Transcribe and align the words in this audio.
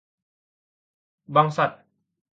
Bangsat! 1.37 1.77